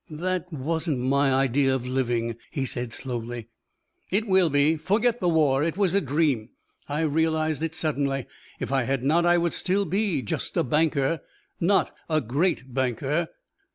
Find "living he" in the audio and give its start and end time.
1.85-2.65